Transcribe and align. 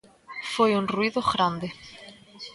Foi 0.53 0.71
un 0.79 0.85
ruído 0.95 1.21
grande. 1.31 1.67